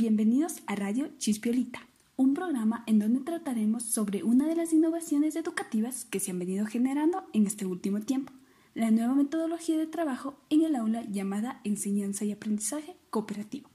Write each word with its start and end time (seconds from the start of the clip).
Bienvenidos 0.00 0.62
a 0.68 0.76
Radio 0.76 1.10
Chispiolita, 1.18 1.80
un 2.14 2.32
programa 2.32 2.84
en 2.86 3.00
donde 3.00 3.18
trataremos 3.18 3.82
sobre 3.82 4.22
una 4.22 4.46
de 4.46 4.54
las 4.54 4.72
innovaciones 4.72 5.34
educativas 5.34 6.04
que 6.04 6.20
se 6.20 6.30
han 6.30 6.38
venido 6.38 6.66
generando 6.66 7.24
en 7.32 7.48
este 7.48 7.66
último 7.66 8.00
tiempo, 8.02 8.32
la 8.76 8.92
nueva 8.92 9.16
metodología 9.16 9.76
de 9.76 9.88
trabajo 9.88 10.38
en 10.50 10.62
el 10.62 10.76
aula 10.76 11.02
llamada 11.10 11.60
enseñanza 11.64 12.24
y 12.24 12.30
aprendizaje 12.30 12.94
cooperativo, 13.10 13.70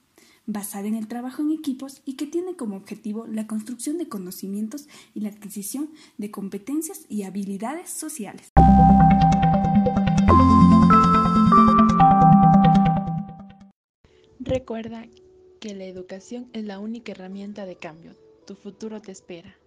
basada 0.45 0.87
en 0.87 0.95
el 0.95 1.09
trabajo 1.09 1.41
en 1.41 1.51
equipos 1.51 2.01
y 2.05 2.13
que 2.13 2.25
tiene 2.25 2.55
como 2.55 2.77
objetivo 2.77 3.27
la 3.27 3.45
construcción 3.45 3.97
de 3.97 4.07
conocimientos 4.07 4.87
y 5.13 5.19
la 5.19 5.27
adquisición 5.27 5.89
de 6.17 6.31
competencias 6.31 7.05
y 7.09 7.23
habilidades 7.23 7.89
sociales. 7.89 8.53
Recuerda 14.39 15.05
que 15.63 15.73
la 15.73 15.85
educación 15.85 16.49
es 16.51 16.65
la 16.65 16.77
única 16.77 17.13
herramienta 17.13 17.65
de 17.65 17.77
cambio. 17.77 18.17
Tu 18.45 18.53
futuro 18.53 19.01
te 19.01 19.13
espera. 19.13 19.57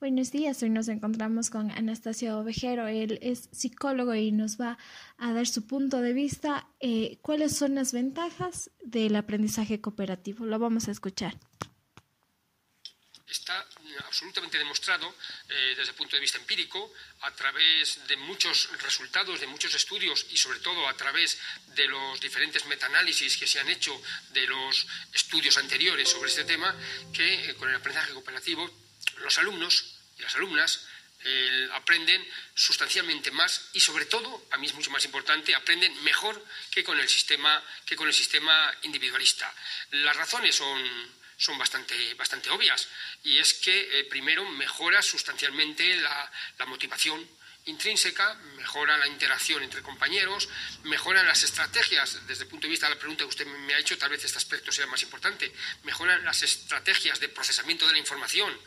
Buenos 0.00 0.32
días, 0.32 0.60
hoy 0.64 0.70
nos 0.70 0.88
encontramos 0.88 1.48
con 1.48 1.70
Anastasio 1.70 2.40
Ovejero. 2.40 2.88
Él 2.88 3.20
es 3.22 3.48
psicólogo 3.52 4.16
y 4.16 4.32
nos 4.32 4.60
va 4.60 4.78
a 5.16 5.32
dar 5.32 5.46
su 5.46 5.68
punto 5.68 6.00
de 6.00 6.12
vista. 6.12 6.66
Eh, 6.80 7.18
¿Cuáles 7.22 7.54
son 7.56 7.76
las 7.76 7.92
ventajas 7.92 8.72
del 8.82 9.14
aprendizaje 9.14 9.80
cooperativo? 9.80 10.44
Lo 10.44 10.58
vamos 10.58 10.88
a 10.88 10.90
escuchar 10.90 11.38
está 13.30 13.64
absolutamente 13.98 14.58
demostrado 14.58 15.14
eh, 15.48 15.74
desde 15.76 15.90
el 15.90 15.96
punto 15.96 16.16
de 16.16 16.20
vista 16.20 16.38
empírico, 16.38 16.92
a 17.22 17.34
través 17.34 18.06
de 18.06 18.16
muchos 18.16 18.68
resultados, 18.82 19.40
de 19.40 19.46
muchos 19.46 19.74
estudios 19.74 20.26
y 20.30 20.36
sobre 20.36 20.60
todo 20.60 20.88
a 20.88 20.96
través 20.96 21.38
de 21.68 21.86
los 21.88 22.20
diferentes 22.20 22.64
metaanálisis 22.66 23.36
que 23.36 23.46
se 23.46 23.60
han 23.60 23.68
hecho 23.68 24.00
de 24.30 24.46
los 24.46 24.86
estudios 25.12 25.56
anteriores 25.56 26.08
sobre 26.08 26.30
este 26.30 26.44
tema, 26.44 26.74
que 27.12 27.50
eh, 27.50 27.54
con 27.54 27.68
el 27.68 27.76
aprendizaje 27.76 28.12
cooperativo 28.12 28.70
los 29.18 29.38
alumnos 29.38 29.94
y 30.18 30.22
las 30.22 30.34
alumnas 30.34 30.86
eh, 31.22 31.68
aprenden 31.74 32.26
sustancialmente 32.54 33.30
más 33.30 33.68
y 33.74 33.80
sobre 33.80 34.06
todo, 34.06 34.46
a 34.52 34.56
mí 34.56 34.66
es 34.66 34.74
mucho 34.74 34.90
más 34.90 35.04
importante, 35.04 35.54
aprenden 35.54 36.02
mejor 36.02 36.42
que 36.70 36.82
con 36.82 36.98
el 36.98 37.08
sistema, 37.10 37.62
que 37.84 37.94
con 37.94 38.08
el 38.08 38.14
sistema 38.14 38.72
individualista. 38.82 39.52
Las 39.90 40.16
razones 40.16 40.56
son 40.56 40.80
son 41.40 41.56
bastante, 41.56 42.14
bastante 42.14 42.50
obvias. 42.50 42.86
Y 43.24 43.38
es 43.38 43.54
que, 43.54 44.00
eh, 44.00 44.04
primero, 44.04 44.48
mejora 44.50 45.02
sustancialmente 45.02 45.96
la, 45.96 46.30
motivación 46.66 47.26
intrínseca, 47.64 48.34
mejora 48.56 48.98
la 48.98 49.06
interacción 49.06 49.62
entre 49.62 49.82
compañeros, 49.82 50.48
mejoran 50.84 51.26
las 51.26 51.42
estrategias, 51.42 52.26
desde 52.26 52.44
el 52.44 52.48
punto 52.48 52.66
de 52.66 52.70
vista 52.70 52.86
de 52.88 52.94
la 52.94 52.98
pregunta 52.98 53.24
que 53.24 53.28
usted 53.28 53.46
me 53.46 53.74
ha 53.74 53.78
hecho, 53.78 53.96
tal 53.98 54.10
vez 54.10 54.22
este 54.22 54.38
aspecto 54.38 54.70
sea 54.70 54.86
más 54.86 55.02
importante, 55.02 55.52
mejoran 55.84 56.24
las 56.24 56.42
estrategias 56.42 57.20
de 57.20 57.28
procesamiento 57.28 57.86
de 57.86 57.92
la 57.92 57.98
información. 57.98 58.58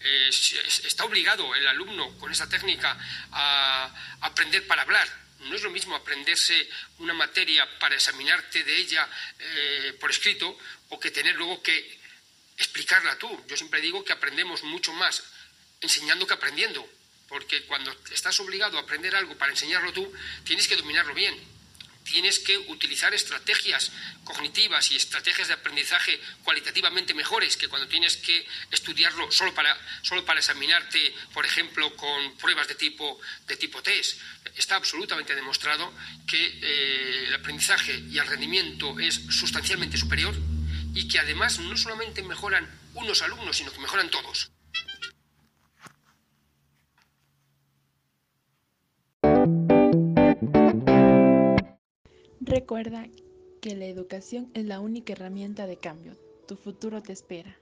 Eh, 0.00 0.28
está 0.28 1.04
obligado 1.04 1.54
el 1.54 1.66
alumno 1.66 2.18
con 2.18 2.30
esa 2.32 2.48
técnica 2.48 2.98
a 3.32 4.18
aprender 4.20 4.66
para 4.66 4.82
hablar, 4.82 5.08
no 5.40 5.54
es 5.54 5.62
lo 5.62 5.70
mismo 5.70 5.94
aprenderse 5.94 6.68
una 6.98 7.14
materia 7.14 7.78
para 7.78 7.94
examinarte 7.94 8.64
de 8.64 8.76
ella 8.76 9.08
eh, 9.38 9.96
por 10.00 10.10
escrito 10.10 10.58
o 10.88 10.98
que 10.98 11.10
tener 11.10 11.36
luego 11.36 11.62
que 11.62 12.05
explicarla 12.56 13.18
tú. 13.18 13.28
Yo 13.48 13.56
siempre 13.56 13.80
digo 13.80 14.04
que 14.04 14.12
aprendemos 14.12 14.62
mucho 14.62 14.92
más 14.92 15.22
enseñando 15.80 16.26
que 16.26 16.34
aprendiendo, 16.34 16.88
porque 17.28 17.62
cuando 17.64 17.94
estás 18.12 18.38
obligado 18.40 18.78
a 18.78 18.82
aprender 18.82 19.14
algo 19.14 19.36
para 19.36 19.52
enseñarlo 19.52 19.92
tú, 19.92 20.12
tienes 20.44 20.68
que 20.68 20.76
dominarlo 20.76 21.14
bien. 21.14 21.56
Tienes 22.04 22.38
que 22.38 22.56
utilizar 22.56 23.12
estrategias 23.14 23.90
cognitivas 24.22 24.92
y 24.92 24.96
estrategias 24.96 25.48
de 25.48 25.54
aprendizaje 25.54 26.20
cualitativamente 26.44 27.14
mejores 27.14 27.56
que 27.56 27.66
cuando 27.66 27.88
tienes 27.88 28.16
que 28.18 28.46
estudiarlo 28.70 29.32
solo 29.32 29.52
para, 29.52 29.76
solo 30.02 30.24
para 30.24 30.38
examinarte, 30.38 31.12
por 31.34 31.44
ejemplo, 31.44 31.96
con 31.96 32.36
pruebas 32.38 32.68
de 32.68 32.76
tipo, 32.76 33.20
de 33.48 33.56
tipo 33.56 33.82
test. 33.82 34.20
Está 34.54 34.76
absolutamente 34.76 35.34
demostrado 35.34 35.92
que 36.28 36.60
eh, 36.62 37.24
el 37.26 37.34
aprendizaje 37.34 37.98
y 38.08 38.18
el 38.18 38.26
rendimiento 38.26 39.00
es 39.00 39.20
sustancialmente 39.28 39.98
superior 39.98 40.36
y 40.96 41.08
que 41.08 41.18
además 41.18 41.60
no 41.60 41.76
solamente 41.76 42.22
mejoran 42.22 42.66
unos 42.94 43.20
alumnos, 43.20 43.58
sino 43.58 43.70
que 43.70 43.80
mejoran 43.80 44.10
todos. 44.10 44.50
Recuerda 52.40 53.06
que 53.60 53.76
la 53.76 53.84
educación 53.84 54.50
es 54.54 54.64
la 54.64 54.80
única 54.80 55.12
herramienta 55.12 55.66
de 55.66 55.76
cambio. 55.76 56.16
Tu 56.48 56.56
futuro 56.56 57.02
te 57.02 57.12
espera. 57.12 57.58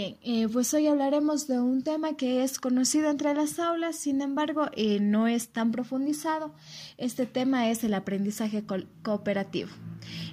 Bien, 0.00 0.16
eh, 0.22 0.48
pues 0.50 0.72
hoy 0.72 0.86
hablaremos 0.86 1.46
de 1.46 1.60
un 1.60 1.82
tema 1.82 2.16
que 2.16 2.42
es 2.42 2.58
conocido 2.58 3.10
entre 3.10 3.34
las 3.34 3.58
aulas, 3.58 3.96
sin 3.96 4.22
embargo, 4.22 4.70
eh, 4.74 4.98
no 4.98 5.26
es 5.26 5.50
tan 5.50 5.72
profundizado. 5.72 6.54
Este 6.96 7.26
tema 7.26 7.68
es 7.68 7.84
el 7.84 7.92
aprendizaje 7.92 8.64
cooperativo. 9.02 9.68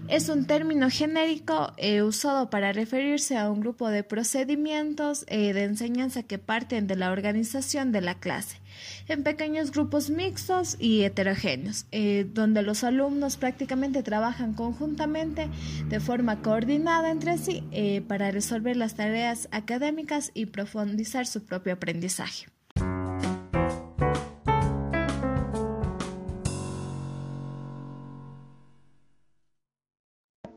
Es 0.07 0.29
un 0.29 0.45
término 0.47 0.89
genérico 0.89 1.73
eh, 1.75 2.01
usado 2.01 2.49
para 2.49 2.71
referirse 2.71 3.35
a 3.35 3.51
un 3.51 3.59
grupo 3.59 3.89
de 3.89 4.05
procedimientos 4.05 5.25
de 5.25 5.63
enseñanza 5.65 6.23
que 6.23 6.37
parten 6.37 6.87
de 6.87 6.95
la 6.95 7.11
organización 7.11 7.91
de 7.91 7.99
la 7.99 8.15
clase, 8.15 8.61
en 9.07 9.23
pequeños 9.23 9.71
grupos 9.71 10.09
mixtos 10.09 10.77
y 10.79 11.03
heterogéneos, 11.03 11.85
eh, 11.91 12.25
donde 12.33 12.61
los 12.61 12.83
alumnos 12.83 13.37
prácticamente 13.37 14.03
trabajan 14.03 14.53
conjuntamente 14.53 15.49
de 15.87 15.99
forma 15.99 16.41
coordinada 16.41 17.11
entre 17.11 17.37
sí 17.37 17.63
para 18.07 18.31
resolver 18.31 18.75
las 18.77 18.95
tareas 18.95 19.47
académicas 19.51 20.31
y 20.33 20.47
profundizar 20.47 21.25
su 21.25 21.45
propio 21.45 21.73
aprendizaje. 21.73 22.47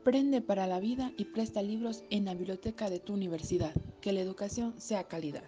Aprende 0.01 0.41
para 0.41 0.65
la 0.65 0.79
vida 0.79 1.11
y 1.15 1.25
presta 1.25 1.61
libros 1.61 2.03
en 2.09 2.25
la 2.25 2.33
biblioteca 2.33 2.89
de 2.89 2.99
tu 2.99 3.13
universidad. 3.13 3.71
Que 4.01 4.11
la 4.11 4.19
educación 4.19 4.73
sea 4.79 5.03
calidad. 5.03 5.43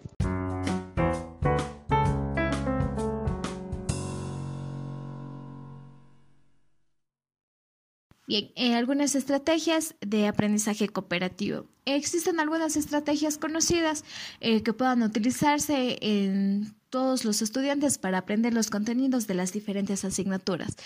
Bien, 8.26 8.50
eh, 8.56 8.74
algunas 8.74 9.14
estrategias 9.14 9.94
de 10.00 10.26
aprendizaje 10.26 10.88
cooperativo. 10.88 11.66
Existen 11.84 12.40
algunas 12.40 12.76
estrategias 12.76 13.36
conocidas 13.36 14.04
eh, 14.40 14.62
que 14.62 14.72
puedan 14.72 15.02
utilizarse 15.02 15.98
en 16.00 16.74
todos 16.88 17.24
los 17.24 17.42
estudiantes 17.42 17.98
para 17.98 18.18
aprender 18.18 18.54
los 18.54 18.70
contenidos 18.70 19.26
de 19.26 19.34
las 19.34 19.52
diferentes 19.52 20.04
asignaturas 20.04 20.76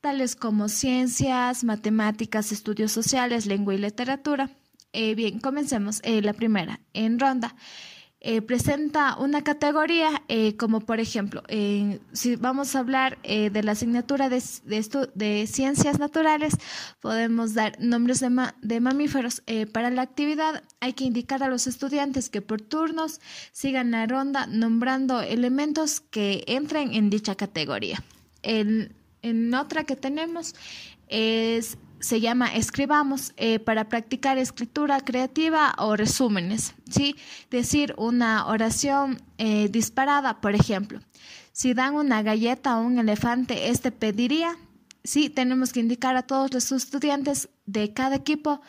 tales 0.00 0.34
como 0.34 0.68
ciencias, 0.68 1.64
matemáticas, 1.64 2.52
estudios 2.52 2.92
sociales, 2.92 3.46
lengua 3.46 3.74
y 3.74 3.78
literatura. 3.78 4.50
Eh, 4.92 5.14
bien, 5.14 5.40
comencemos. 5.40 6.00
Eh, 6.04 6.22
la 6.22 6.32
primera, 6.32 6.80
en 6.94 7.18
ronda. 7.18 7.54
Eh, 8.22 8.42
presenta 8.42 9.16
una 9.16 9.42
categoría 9.42 10.22
como 10.58 10.80
por 10.80 11.00
ejemplo, 11.00 11.42
si 12.12 12.36
vamos 12.36 12.76
a 12.76 12.80
hablar 12.80 13.18
de 13.22 13.62
la 13.62 13.72
asignatura 13.72 14.28
de, 14.28 14.42
de, 15.14 15.46
ciencias 15.46 15.98
naturales, 15.98 16.54
podemos 17.00 17.54
dar 17.54 17.80
nombres 17.80 18.20
de, 18.20 18.30
de 18.60 18.80
mamíferos. 18.80 19.42
para 19.72 19.90
la 19.90 20.02
actividad 20.02 20.62
hay 20.80 20.92
que 20.92 21.04
indicar 21.04 21.42
a 21.42 21.48
los 21.48 21.66
estudiantes 21.66 22.28
que 22.28 22.42
por 22.42 22.60
turnos 22.60 23.20
sigan 23.52 23.90
la 23.90 24.06
ronda 24.06 24.46
nombrando 24.46 25.20
elementos 25.22 26.00
que 26.00 26.44
entren 26.46 26.92
en 26.92 27.08
dicha 27.08 27.34
categoría. 27.36 28.02
En 28.42 29.54
otra 29.54 29.84
que 29.84 29.96
tenemos 29.96 30.54
es, 31.08 31.76
se 32.00 32.20
llama 32.20 32.54
Escribamos 32.54 33.32
eh, 33.36 33.58
para 33.58 33.88
practicar 33.88 34.38
escritura 34.38 35.00
creativa 35.00 35.74
o 35.78 35.96
resúmenes. 35.96 36.74
¿sí? 36.90 37.16
Decir 37.50 37.94
una 37.96 38.46
oración 38.46 39.22
eh, 39.38 39.68
disparada, 39.68 40.40
por 40.40 40.54
ejemplo. 40.54 41.00
Si 41.52 41.74
dan 41.74 41.94
una 41.94 42.22
galleta 42.22 42.72
a 42.72 42.78
un 42.78 42.98
elefante, 42.98 43.68
este 43.68 43.92
pediría. 43.92 44.56
Sí, 45.04 45.30
tenemos 45.30 45.72
que 45.72 45.80
indicar 45.80 46.16
a 46.16 46.22
todos 46.22 46.52
los 46.52 46.72
estudiantes 46.72 47.48
de 47.66 47.92
cada 47.92 48.16
equipo 48.16 48.60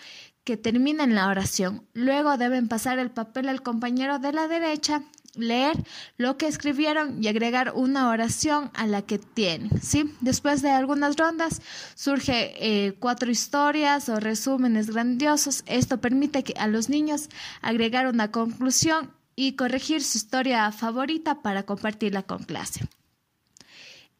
que 0.43 0.57
terminen 0.57 1.15
la 1.15 1.27
oración. 1.27 1.85
Luego 1.93 2.37
deben 2.37 2.67
pasar 2.67 2.99
el 2.99 3.11
papel 3.11 3.49
al 3.49 3.61
compañero 3.61 4.19
de 4.19 4.33
la 4.33 4.47
derecha 4.47 5.03
leer 5.35 5.77
lo 6.17 6.37
que 6.37 6.47
escribieron 6.47 7.23
y 7.23 7.27
agregar 7.27 7.73
una 7.75 8.09
oración 8.09 8.71
a 8.73 8.87
la 8.87 9.01
que 9.01 9.17
tienen. 9.19 9.81
¿sí? 9.81 10.13
Después 10.21 10.61
de 10.61 10.71
algunas 10.71 11.15
rondas 11.15 11.61
surge 11.95 12.53
eh, 12.59 12.93
cuatro 12.99 13.31
historias 13.31 14.09
o 14.09 14.19
resúmenes 14.19 14.89
grandiosos. 14.89 15.63
Esto 15.65 15.99
permite 15.99 16.43
que 16.43 16.53
a 16.57 16.67
los 16.67 16.89
niños 16.89 17.29
agregar 17.61 18.07
una 18.07 18.31
conclusión 18.31 19.11
y 19.35 19.53
corregir 19.53 20.03
su 20.03 20.17
historia 20.17 20.71
favorita 20.71 21.41
para 21.41 21.63
compartirla 21.63 22.23
con 22.23 22.43
clase. 22.43 22.81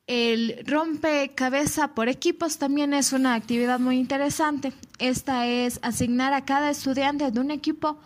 El 0.08 0.64
rompecabezas 0.66 1.90
por 1.90 2.10
equipos 2.10 2.58
también 2.58 2.94
es 2.94 3.14
una 3.14 3.36
actividad 3.36 3.80
muy 3.80 3.98
interesante. 3.98 4.74
Esta 5.00 5.48
es 5.48 5.80
asignar 5.84 6.34
a 6.34 6.44
cada 6.44 6.70
estudiante 6.70 7.32
de 7.32 7.40
un 7.40 7.52
equipo 7.52 8.00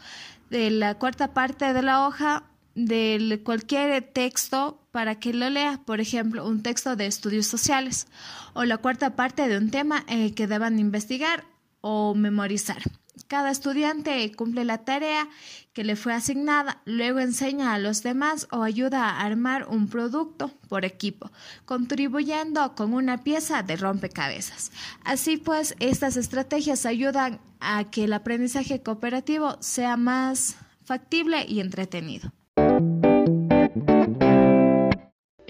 de 0.49 0.69
la 0.69 0.95
cuarta 0.95 1.33
parte 1.33 1.73
de 1.73 1.81
la 1.81 2.05
hoja 2.05 2.43
de 2.75 3.41
cualquier 3.43 4.01
texto 4.03 4.79
para 4.91 5.19
que 5.19 5.33
lo 5.33 5.49
lea, 5.49 5.81
por 5.85 5.99
ejemplo, 5.99 6.45
un 6.45 6.61
texto 6.61 6.95
de 6.95 7.07
estudios 7.07 7.47
sociales 7.47 8.07
o 8.53 8.65
la 8.65 8.77
cuarta 8.77 9.15
parte 9.15 9.47
de 9.47 9.57
un 9.57 9.71
tema 9.71 10.05
eh, 10.07 10.33
que 10.33 10.47
deban 10.47 10.79
investigar 10.79 11.45
o 11.81 12.13
memorizar. 12.15 12.81
Cada 13.27 13.49
estudiante 13.49 14.31
cumple 14.33 14.65
la 14.65 14.79
tarea 14.79 15.27
que 15.73 15.83
le 15.83 15.95
fue 15.95 16.13
asignada, 16.13 16.81
luego 16.85 17.19
enseña 17.19 17.73
a 17.73 17.79
los 17.79 18.03
demás 18.03 18.47
o 18.51 18.61
ayuda 18.61 19.09
a 19.09 19.21
armar 19.21 19.67
un 19.67 19.87
producto 19.87 20.51
por 20.69 20.85
equipo, 20.85 21.31
contribuyendo 21.65 22.75
con 22.75 22.93
una 22.93 23.23
pieza 23.23 23.63
de 23.63 23.77
rompecabezas. 23.77 24.71
Así 25.03 25.37
pues, 25.37 25.75
estas 25.79 26.17
estrategias 26.17 26.85
ayudan 26.85 27.39
a 27.59 27.89
que 27.89 28.03
el 28.03 28.13
aprendizaje 28.13 28.83
cooperativo 28.83 29.57
sea 29.59 29.97
más 29.97 30.57
factible 30.83 31.45
y 31.47 31.61
entretenido. 31.61 32.31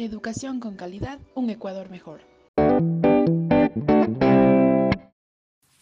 Educación 0.06 0.60
con 0.60 0.76
calidad, 0.76 1.20
un 1.34 1.50
Ecuador 1.50 1.90
mejor. 1.90 2.22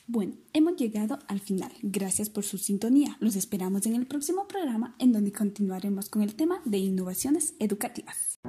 Bueno, 0.08 0.36
hemos 0.54 0.78
llegado 0.78 1.20
al 1.28 1.42
final. 1.42 1.74
Gracias 1.82 2.30
por 2.30 2.46
su 2.46 2.58
sintonía. 2.58 3.18
Los 3.20 3.36
esperamos 3.36 3.86
en 3.86 3.96
el 3.96 4.08
próximo 4.08 4.48
programa 4.48 4.96
en 5.00 5.12
donde 5.12 5.34
continuaremos 5.34 6.08
con 6.08 6.22
el 6.22 6.36
tema 6.36 6.62
de 6.64 6.78
innovaciones 6.78 7.56
educativas. 7.60 8.40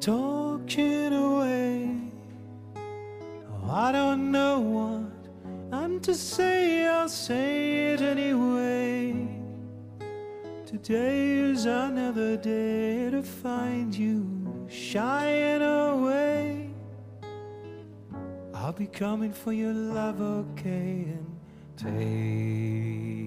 Talking 0.00 1.19
I 3.72 3.92
don't 3.92 4.32
know 4.32 4.58
what 4.58 5.28
I'm 5.72 6.00
to 6.00 6.12
say, 6.12 6.88
I'll 6.88 7.08
say 7.08 7.92
it 7.92 8.00
anyway. 8.00 9.28
Today 10.66 11.30
is 11.38 11.66
another 11.66 12.36
day 12.36 13.10
to 13.10 13.22
find 13.22 13.94
you 13.94 14.66
shying 14.68 15.62
away. 15.62 16.70
I'll 18.52 18.72
be 18.72 18.88
coming 18.88 19.32
for 19.32 19.52
your 19.52 19.72
love, 19.72 20.20
okay, 20.20 21.06
and 21.06 21.38
take 21.76 23.19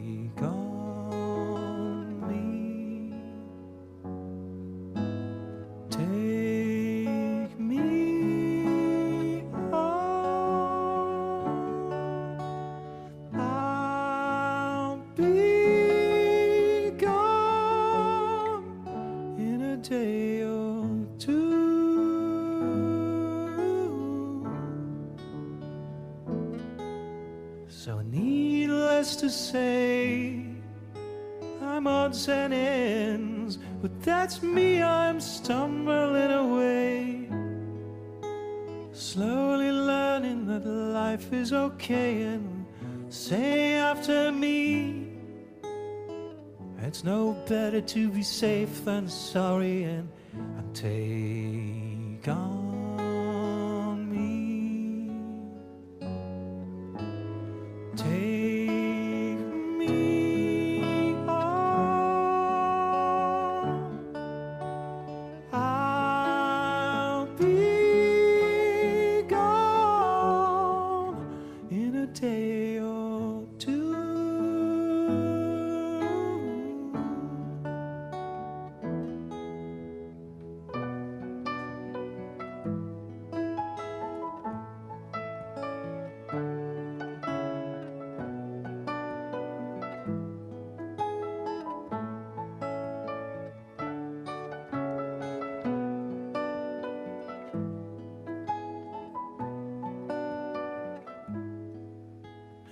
So, 27.83 27.99
needless 27.99 29.17
to 29.17 29.29
say, 29.29 30.41
I'm 31.61 31.85
odds 31.85 32.29
and 32.29 32.53
ends, 32.53 33.57
but 33.81 34.01
that's 34.01 34.41
me, 34.41 34.81
I'm 34.81 35.19
stumbling 35.19 36.31
away. 36.31 37.27
Slowly 38.93 39.69
learning 39.69 40.45
that 40.47 40.65
life 40.65 41.33
is 41.33 41.51
okay, 41.51 42.23
and 42.23 42.65
say 43.09 43.73
after 43.73 44.31
me, 44.31 45.09
it's 46.83 47.03
no 47.03 47.33
better 47.49 47.81
to 47.81 48.07
be 48.07 48.23
safe 48.23 48.85
than 48.85 49.09
sorry, 49.09 49.83
and, 49.83 50.07
and 50.57 50.73
take 50.73 52.29
on 52.29 52.62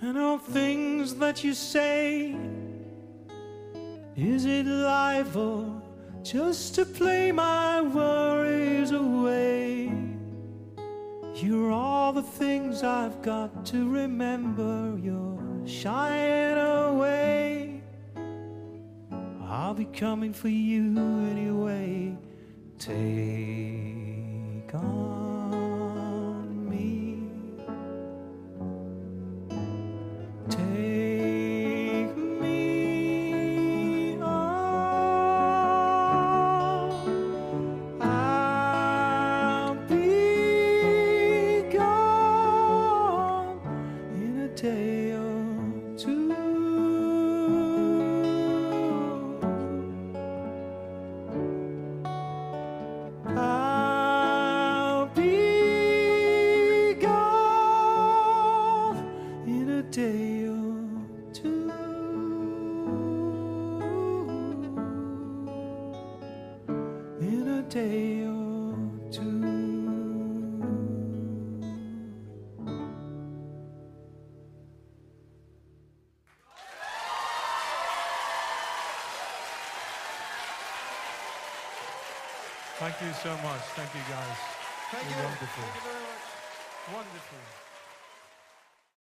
and 0.02 0.18
all 0.18 0.40
things 0.40 1.16
that 1.16 1.44
you 1.44 1.54
say. 1.54 2.36
Is 4.16 4.46
it 4.46 4.66
life 4.66 5.36
or 5.36 5.82
just 6.24 6.76
to 6.76 6.86
play 6.86 7.32
my 7.32 7.82
worries 7.82 8.92
away? 8.92 9.94
You're 11.36 11.72
all 11.72 12.12
the 12.14 12.24
things 12.24 12.84
I've 12.84 13.22
got 13.22 13.66
to 13.68 13.90
remember. 13.90 14.98
You're 15.02 15.40
shying 15.66 16.58
away. 16.58 17.82
I'll 19.42 19.74
be 19.74 19.86
coming 19.86 20.34
for 20.34 20.50
you 20.50 20.98
anyway. 21.32 22.18
Take 22.78 24.74
on 24.74 25.31
Thank 82.82 83.00
you 83.00 83.14
so 83.14 83.30
much. 83.46 83.62
Thank 83.78 83.94
you, 83.94 84.02
guys. 84.10 84.38
Thank 84.90 85.06
You're 85.06 85.20
you. 85.20 85.24
wonderful. 85.24 85.62
Thank 85.62 85.76
you 85.76 85.82
very 85.86 86.02
much. 86.02 87.06
Wonderful. 87.06 87.61